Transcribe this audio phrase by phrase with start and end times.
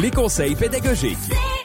[0.00, 1.59] les conseils pédagogiques.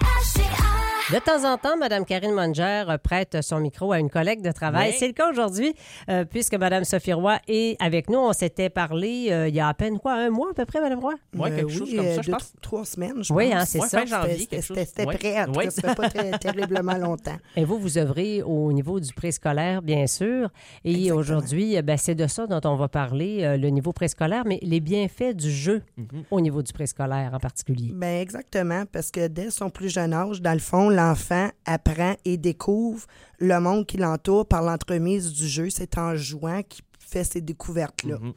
[1.13, 4.90] De temps en temps, Mme Karine Munger prête son micro à une collègue de travail.
[4.90, 4.96] Oui.
[4.98, 5.75] C'est le cas aujourd'hui,
[6.09, 8.18] euh, puisque Mme Sophie Roy est avec nous.
[8.18, 10.82] On s'était parlé euh, il y a à peine, quoi, un mois à peu près,
[10.82, 11.14] Mme Roy?
[11.36, 12.54] Ouais, quelque Euh, chose oui, comme euh, ça, je deux, pense.
[12.60, 13.62] Trois semaines, je Oui, pense.
[13.62, 14.00] hein, c'est Ouais, ça.
[14.00, 17.38] fin janvier, C'était- prêt, en tout cas, pas très, terriblement longtemps.
[17.56, 20.50] Et vous, vous œuvrez au niveau du préscolaire, bien sûr.
[20.84, 24.58] Et aujourd'hui, ben, c'est de ça dont on va parler, euh, le niveau préscolaire, mais
[24.64, 26.24] les bienfaits du jeu Mhm.
[26.32, 27.92] au niveau du préscolaire en particulier.
[27.93, 32.38] Ben exactement, parce que dès son plus jeune âge, dans le fond, l'enfant apprend et
[32.38, 33.05] découvre
[33.40, 35.70] le monde qui l'entoure par l'entremise du jeu.
[35.70, 38.18] C'est en jouant qu'il fait ces découvertes-là.
[38.20, 38.34] Mhm.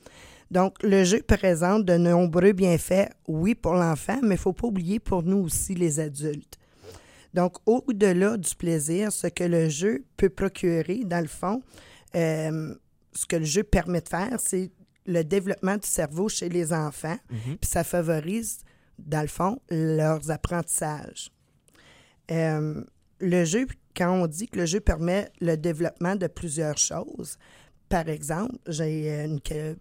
[0.50, 4.66] Donc, le jeu présente de nombreux bienfaits, oui, pour l'enfant, mais il ne faut pas
[4.66, 6.56] oublier pour nous aussi, les adultes.
[7.34, 11.62] Donc, au-delà du plaisir, ce que le jeu peut procurer, dans le fond,
[12.14, 12.74] euh,
[13.14, 14.70] ce que le jeu permet de faire, c'est
[15.04, 17.58] le développement du cerveau chez les enfants, Mhm.
[17.58, 18.58] puis ça favorise,
[18.98, 21.30] dans le fond, leurs apprentissages.
[22.30, 22.82] Euh,
[23.20, 27.36] le jeu, quand on dit que le jeu permet le développement de plusieurs choses,
[27.88, 29.76] par exemple, j'ai euh, une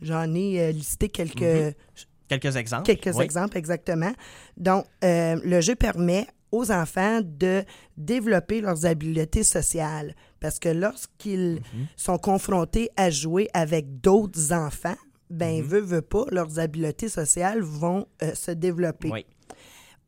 [0.00, 1.72] j'en ai euh, listé quelques, Mhm.
[2.28, 2.84] Quelques exemples.
[2.84, 3.24] quelques Oui.
[3.24, 4.12] exemples exactement.
[4.56, 7.62] Donc, euh, le jeu permet aux enfants de
[7.96, 11.86] développer leurs habiletés sociales parce que lorsqu'ils Mhm.
[11.96, 14.96] sont confrontés à jouer avec d'autres enfants,
[15.30, 15.66] ben, Mhm.
[15.66, 19.26] veut, veut pas, leurs habiletés sociales vont euh, se développer Oui.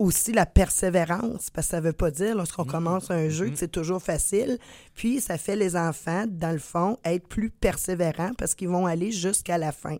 [0.00, 2.70] Aussi la persévérance, parce que ça veut pas dire lorsqu'on Mhm.
[2.70, 4.58] commence un jeu que c'est toujours facile.
[4.94, 9.12] Puis ça fait les enfants, dans le fond, être plus persévérants parce qu'ils vont aller
[9.12, 9.96] jusqu'à la fin.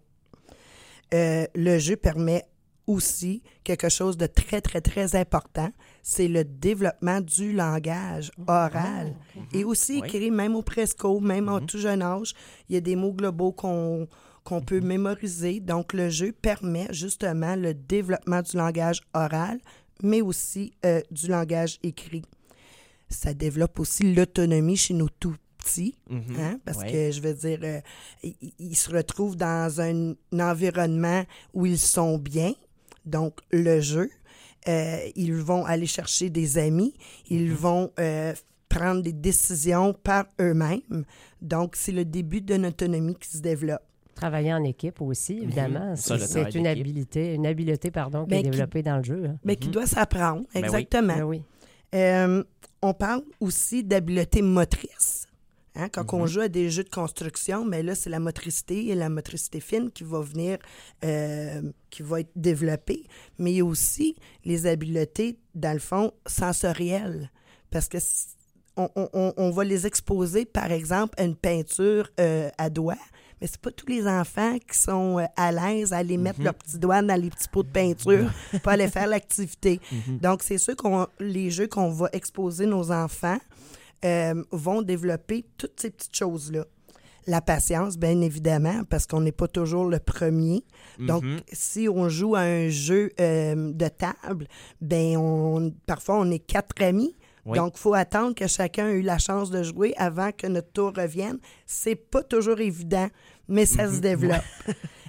[1.12, 2.44] Euh, le jeu permet
[2.86, 5.70] aussi quelque chose de très, très, très important,
[6.02, 9.14] c'est le développement du langage oral
[9.52, 10.08] et aussi Oui.
[10.08, 12.34] écrit même au presco, même au tout jeune âge.
[12.68, 14.08] Il y a des mots globaux qu'on
[14.42, 15.60] qu'on peut mémoriser.
[15.60, 19.58] Donc, le jeu permet justement le développement du langage oral,
[20.02, 22.22] mais aussi euh, du langage écrit.
[23.08, 26.36] Ça développe aussi l'autonomie chez nos tout petits, Mhm.
[26.38, 26.90] hein, parce Ouais.
[26.92, 27.80] que je veux dire, euh,
[28.22, 32.52] ils, ils se retrouvent dans un, environnement où ils sont bien,
[33.04, 34.10] donc le jeu.
[34.68, 36.94] Euh, ils vont aller chercher des amis,
[37.30, 38.34] ils vont euh,
[38.68, 41.04] prendre des décisions par eux-mêmes.
[41.40, 43.80] Donc, c'est le début d'une autonomie qui se développe.
[44.20, 45.96] Travailler en équipe aussi, évidemment.
[45.96, 49.02] Ça, le C'est une habileté, une habileté pardon, qui Ben, est qui- développée dans le
[49.02, 49.24] jeu.
[49.26, 49.36] hein.
[49.44, 50.60] Mais qui doit s'apprendre, oui.
[50.60, 51.16] exactement.
[51.16, 51.42] Ben oui.
[51.94, 52.44] Euh,
[52.82, 55.26] on parle aussi d'habileté motrice.
[55.76, 58.94] Hein, quand on joue à des jeux de construction, mais là, c'est la motricité et
[58.94, 60.58] la motricité fine qui va venir,
[61.04, 63.04] euh, qui va être développée.
[63.38, 67.30] Mais il y a aussi les habiletés, dans le fond, sensorielles.
[67.70, 67.98] Parce que
[68.76, 72.96] on va les exposer, par exemple, à une peinture euh, à doigts.
[73.40, 76.54] Mais c'est pas tous les enfants qui sont euh, à l'aise à aller mettre leurs
[76.54, 78.30] petits doigts dans les petits pots de peinture
[78.62, 79.80] pour aller faire l'activité.
[80.20, 83.38] Donc, c'est sûr qu'on les jeux qu'on va exposer nos enfants
[84.04, 86.64] euh, vont développer toutes ces petites choses-là.
[87.26, 90.64] La patience, bien évidemment, parce qu'on n'est pas toujours le premier.
[90.98, 91.40] Donc, Mhm.
[91.52, 94.46] si on joue à un jeu euh, de table,
[94.80, 97.14] ben on, parfois on est quatre amis.
[97.46, 97.56] Oui.
[97.58, 100.72] Donc, il faut attendre que chacun ait eu la chance de jouer avant que notre
[100.72, 101.38] tour revienne.
[101.66, 103.08] C'est pas toujours évident,
[103.50, 103.94] mais ça Mhm.
[103.96, 104.44] se développe.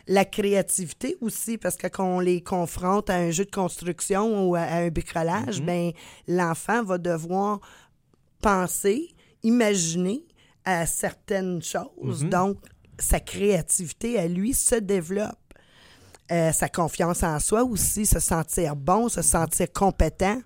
[0.07, 4.55] La créativité aussi, parce que quand on les confronte à un jeu de construction ou
[4.55, 5.65] à, à un bricolage, Mhm.
[5.65, 5.91] ben
[6.27, 7.59] l'enfant va devoir
[8.41, 9.09] penser,
[9.43, 10.23] imaginer
[10.65, 12.23] à certaines choses.
[12.23, 12.29] Mhm.
[12.29, 12.57] Donc,
[12.99, 15.37] sa créativité à lui se développe.
[16.31, 20.39] Euh, sa confiance en soi aussi, se sentir bon, se sentir compétent.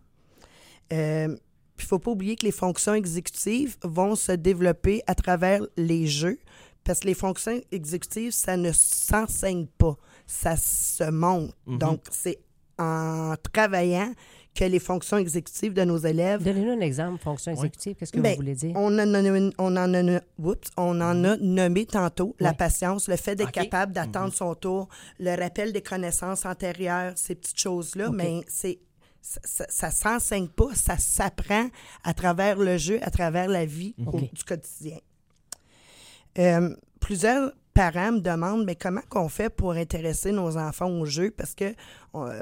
[0.94, 1.28] Euh,
[1.76, 5.62] puis il ne faut pas oublier que les fonctions exécutives vont se développer à travers
[5.78, 6.40] les jeux,
[6.86, 11.54] parce que les fonctions exécutives, ça ne s'enseigne pas, ça se monte.
[11.66, 11.78] Mhm.
[11.80, 12.40] Donc, c'est
[12.78, 14.14] en travaillant
[14.54, 17.96] que les fonctions exécutives de nos élèves Donnez-nous un exemple, fonction exécutive.
[17.96, 18.72] Qu'est-ce que Ben, vous voulez dire?
[18.76, 23.18] on, en a, on, en a, oups, on en a nommé tantôt la patience, le
[23.18, 24.88] fait d'être capable d'attendre son tour,
[25.20, 28.80] le rappel des connaissances antérieures, ces petites choses-là, mais c'est
[29.22, 31.68] ça, ça, ça s'enseigne pas, ça s'apprend
[32.06, 35.00] à travers le jeu, à travers la vie au- du quotidien.
[36.38, 36.76] Euh,
[37.06, 41.30] plusieurs parents me demandent mais comment qu'on fait pour intéresser nos enfants au jeu?
[41.30, 41.74] Parce que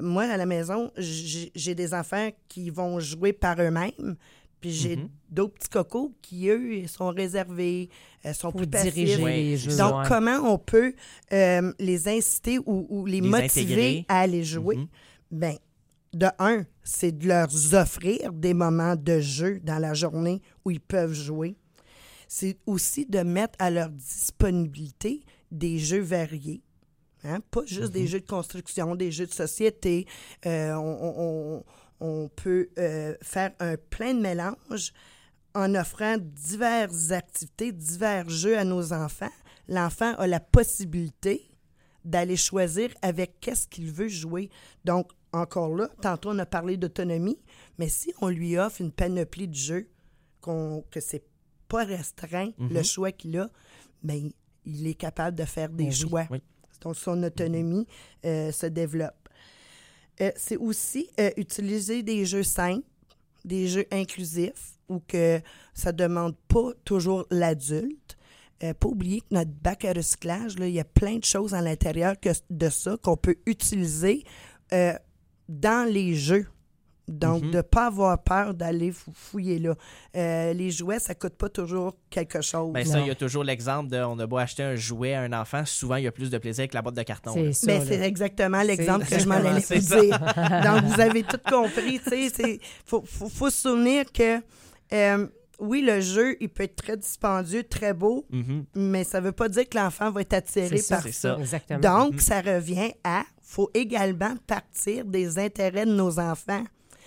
[0.01, 4.15] moi à la maison j'ai des enfants qui vont jouer par eux-mêmes
[4.61, 5.09] puis j'ai Mhm.
[5.29, 7.89] d'autres petits cocos qui eux sont réservés
[8.25, 9.75] euh, sont Pour plus passifs diriger les jeux.
[9.75, 10.07] donc ouais.
[10.07, 10.93] comment on peut
[11.33, 14.05] euh, les inciter ou, ou les, Les motiver intégrer.
[14.07, 14.77] à aller jouer?
[14.77, 14.87] Mhm.
[15.31, 15.55] ben
[16.13, 20.79] de un, c'est de leur offrir des moments de jeu dans la journée où ils
[20.79, 21.55] peuvent jouer.
[22.35, 26.63] C'est aussi de mettre à leur disponibilité des jeux variés.
[27.23, 27.41] Hein?
[27.51, 30.07] Pas juste des jeux de construction, des jeux de société.
[30.47, 31.63] Euh, on, on-
[31.99, 34.93] on peut euh, faire un plein de mélange
[35.53, 39.29] en offrant diverses activités, divers jeux à nos enfants.
[39.67, 41.43] L'enfant a la possibilité
[42.03, 44.49] d'aller choisir avec qu'est-ce qu'il veut jouer.
[44.85, 47.39] Donc, encore là, tantôt on a parlé d'autonomie,
[47.77, 49.87] mais si on lui offre une panoplie de jeux,
[50.41, 51.23] qu'on, que c'est
[51.73, 53.49] pas restreint le choix qu'il a,
[54.03, 54.29] ben,
[54.63, 56.27] il est capable de faire des Ben oui, choix.
[56.29, 56.39] oui.
[56.81, 57.87] Donc, son autonomie
[58.25, 59.27] euh, se développe.
[60.21, 62.85] Euh, c'est aussi euh, utiliser des jeux simples,
[63.43, 65.41] des jeux inclusifs, où que
[65.73, 68.17] ça demande pas toujours l'adulte.
[68.59, 72.17] Pas oublier que notre bac à recyclage, il y a plein de choses à l'intérieur
[72.17, 74.23] que de ça qu'on peut utiliser
[75.49, 76.47] dans les jeux.
[77.09, 77.51] Donc, Mhm.
[77.51, 79.75] de ne pas avoir peur d'aller fou- fouiller là.
[80.15, 82.71] Euh, les jouets, ça coûte pas toujours quelque chose.
[82.73, 85.21] Ben ça, il y a toujours l'exemple de on a beau acheter un jouet à
[85.21, 87.33] un enfant, souvent il y a plus de plaisir avec la boîte de carton.
[87.51, 87.67] C'est.
[87.67, 90.17] Ben, c'est exactement l'exemple que je m'en allais vous dire.
[90.63, 91.99] Donc, vous avez tout compris.
[92.13, 94.39] Il faut, faut, faut se souvenir que,
[94.93, 95.27] euh,
[95.59, 98.63] oui, le jeu, il peut être très dispendieux, très beau, Mhm.
[98.75, 101.35] mais ça ne veut pas dire que l'enfant va être attiré ça, par c'est ça.
[101.35, 101.39] ça.
[101.41, 101.79] Exactement.
[101.79, 106.63] Donc, ça revient à, faut également partir des intérêts de nos enfants.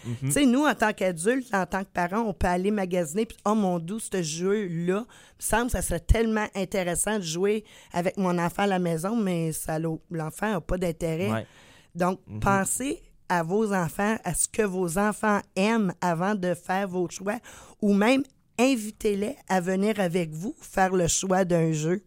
[0.06, 0.16] Mhm.
[0.20, 3.36] Tu sais, nous, en tant qu'adultes, en tant que parents, on peut aller magasiner, puis,
[3.44, 5.04] oh mon doux, ce jeu-là, me
[5.38, 9.52] semble que ça serait tellement intéressant de jouer avec mon enfant à la maison, mais
[9.52, 11.30] ça l'enfant n'a pas d'intérêt.
[11.30, 11.46] Ouais.
[11.94, 17.08] Donc, pensez à vos enfants, à ce que vos enfants aiment avant de faire vos
[17.10, 17.38] choix,
[17.82, 18.22] ou même
[18.58, 22.02] invitez-les à venir avec vous faire le choix d'un jeu.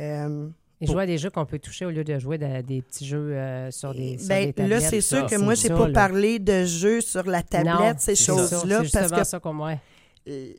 [0.00, 0.48] Euh,
[0.80, 3.06] Et jouer à des jeux qu'on peut toucher au lieu de jouer à des petits
[3.06, 5.74] jeux euh, sur des, sur ben, des là, c'est sûr que moi, c'est j'ai ça,
[5.74, 5.92] pas là.
[5.94, 9.40] parlé de jeux sur la tablette, Non, ces choses-là, C'est parce que ça
[10.28, 10.52] euh,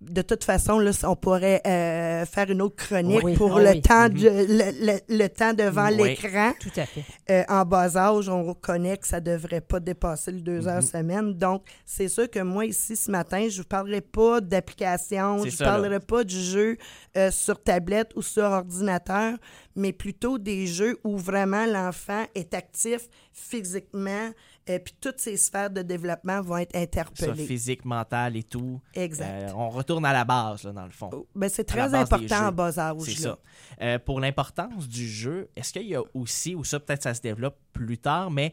[0.00, 3.34] de toute façon, là, on pourrait euh, faire une autre chronique Oui.
[3.36, 3.82] pour Ah le, oui.
[3.82, 5.96] temps de- le, le- le temps devant Oui.
[6.16, 6.52] l'écran.
[6.58, 7.04] Tout à fait.
[7.30, 10.82] Euh, en bas âge, on reconnaît que ça ne devrait pas dépasser le deux heures
[10.82, 11.34] semaine.
[11.34, 15.44] Donc, c'est sûr que moi, ici, ce matin, je ne vous parlerai pas d'application, je
[15.54, 15.66] ne là.
[15.72, 16.78] parlerai pas du jeu
[17.18, 19.34] euh, sur tablette ou sur ordinateur,
[19.76, 24.30] mais plutôt des jeux où vraiment l'enfant est actif physiquement,
[24.74, 27.46] et puis toutes ses sphères de développement vont être interpellées.
[27.46, 28.80] physique, mental et tout.
[28.94, 29.28] Exact.
[29.28, 31.10] Euh, on retourne à la base, là, dans le fond.
[31.34, 32.96] Ben, c'est très important en bas âge.
[33.00, 33.38] C'est ça.
[33.80, 37.20] Euh, pour l'importance du jeu, est-ce qu'il y a aussi, ou ça peut-être ça se
[37.20, 38.52] développe plus tard, mais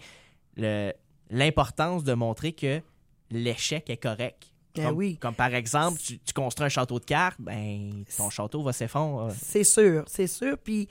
[1.29, 2.81] l'importance de montrer que
[3.29, 4.53] l'échec est correct.
[4.77, 5.17] Ben Comme, oui.
[5.17, 9.33] comme par exemple, tu, tu construis un château de cartes, ben ton château va s'effondrer.
[9.43, 10.57] C'est sûr, c'est sûr.
[10.57, 10.87] Puis,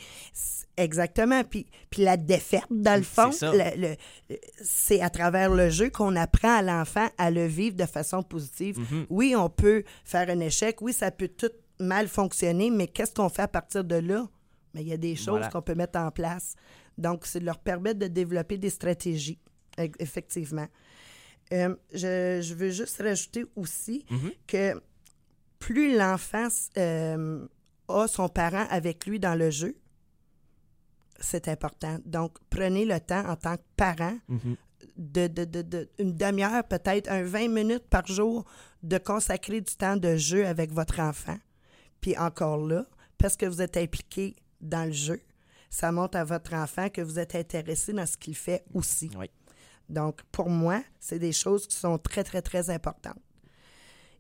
[0.76, 1.42] exactement.
[1.44, 3.30] Puis, puis la défaite, dans le fond,
[4.62, 8.78] C'est à travers le jeu qu'on apprend à l'enfant à le vivre de façon positive.
[8.78, 9.06] Mhm.
[9.10, 10.80] Oui, on peut faire un échec.
[10.82, 14.26] Oui, ça peut tout mal fonctionner, mais qu'est-ce qu'on fait à partir de là?
[14.74, 15.48] Mais il y a des choses Voilà.
[15.48, 16.54] qu'on peut mettre en place.
[16.98, 19.38] Donc, c'est de leur permettre de développer des stratégies,
[19.78, 20.66] e- effectivement.
[21.52, 24.32] Euh, je, je veux juste rajouter aussi Mhm.
[24.46, 24.82] que
[25.58, 27.46] plus l'enfant euh,
[27.88, 29.76] a son parent avec lui dans le jeu,
[31.20, 31.98] c'est important.
[32.04, 34.56] Donc, prenez le temps en tant que parent Mhm.
[34.96, 38.44] de, de, de- de- une demi-heure, peut-être un 20 minutes par jour,
[38.82, 41.38] de consacrer du temps de jeu avec votre enfant.
[42.00, 42.86] Puis encore là,
[43.18, 45.20] parce que vous êtes impliqué dans le jeu,
[45.70, 49.10] ça montre à votre enfant que vous êtes intéressé dans ce qu'il fait aussi.
[49.18, 49.30] Oui.
[49.88, 53.18] Donc, pour moi, c'est des choses qui sont très, très, très importantes.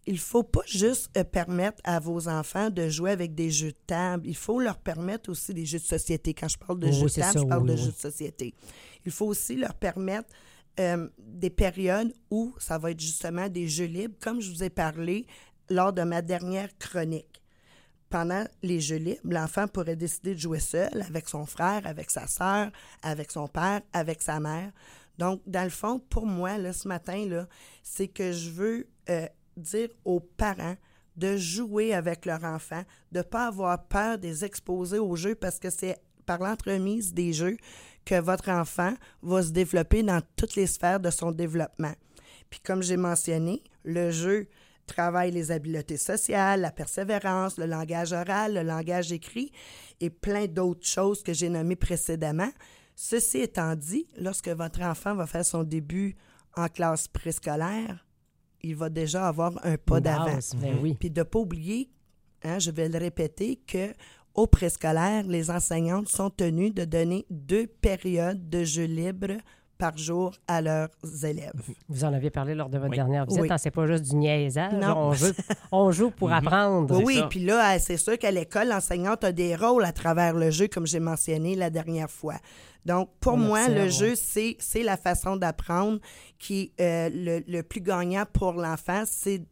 [0.08, 3.72] Il ne faut pas juste euh, permettre à vos enfants de jouer avec des jeux
[3.72, 4.24] de table.
[4.28, 6.32] Il faut leur permettre aussi des jeux de société.
[6.32, 7.82] Quand je parle de Oui, jeux de table, ça, je parle oui, de oui.
[7.82, 8.54] jeux de société.
[9.04, 10.28] Il faut aussi leur permettre
[10.78, 14.70] euh, des périodes où ça va être justement des jeux libres, comme je vous ai
[14.70, 15.26] parlé
[15.70, 17.42] lors de ma dernière chronique.
[18.08, 22.28] Pendant les jeux libres, l'enfant pourrait décider de jouer seul, avec son frère, avec sa
[22.28, 22.70] sœur,
[23.02, 24.70] avec son père, avec sa mère.
[25.18, 27.46] Donc, dans le fond, pour moi, là, ce matin,
[27.82, 30.76] c'est que je veux euh, dire aux parents
[31.16, 32.82] de jouer avec leur enfant,
[33.12, 37.14] de ne pas avoir peur de les exposer aux jeux parce que c'est par l'entremise
[37.14, 37.56] des jeux
[38.04, 41.94] que votre enfant va se développer dans toutes les sphères de son développement.
[42.50, 44.48] Puis comme j'ai mentionné, le jeu
[44.86, 49.50] travaille les habiletés sociales, la persévérance, le langage oral, le langage écrit
[50.00, 52.50] et plein d'autres choses que j'ai nommées précédemment.
[52.98, 56.16] Ceci étant dit, lorsque votre enfant va faire son début
[56.56, 58.06] en classe préscolaire,
[58.62, 60.54] il va déjà avoir un pas d'avance.
[60.56, 60.96] ben oui.
[60.98, 61.90] Puis de ne pas oublier,
[62.42, 63.92] hein, je vais le répéter, que
[64.34, 69.36] au préscolaire, les enseignantes sont tenues de donner deux périodes de jeu libre
[69.78, 70.88] par jour à leurs
[71.22, 71.52] élèves.
[71.88, 72.96] Vous en aviez parlé lors de votre Oui.
[72.96, 73.42] dernière visite.
[73.42, 73.48] Oui.
[73.50, 74.72] hein, c'est pas juste du niaisage.
[74.72, 74.96] Non.
[75.08, 75.32] On, joue,
[75.72, 77.02] on joue pour apprendre.
[77.04, 80.66] Oui, puis là, c'est sûr qu'à l'école, l'enseignante a des rôles à travers le jeu,
[80.68, 82.36] comme j'ai mentionné la dernière fois.
[82.86, 83.90] Donc, pour On moi, observe, le ouais.
[83.90, 85.98] jeu, c'est, c'est la façon d'apprendre
[86.38, 89.02] qui est euh, le, le plus gagnant pour l'enfant.
[89.06, 89.42] C'est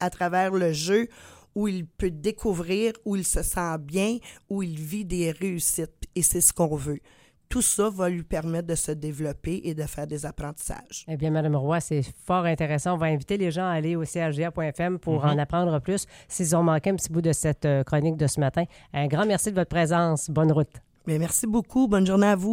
[0.00, 1.08] à travers le jeu
[1.56, 5.90] où il peut découvrir, où il se sent bien, où il vit des réussites.
[6.14, 7.00] Et c'est ce qu'on veut.
[7.48, 11.04] Tout ça va lui permettre de se développer et de faire des apprentissages.
[11.06, 12.94] Eh bien, Madame Roy, c'est fort intéressant.
[12.94, 16.62] On va inviter les gens à aller au CHGA.fm pour en apprendre plus s'ils ont
[16.62, 18.64] manqué un petit bout de cette euh, chronique de ce matin.
[18.92, 20.30] Un grand merci de votre présence.
[20.30, 20.72] Bonne route.
[21.06, 21.86] Merci beaucoup.
[21.86, 22.52] Bonne journée à vous.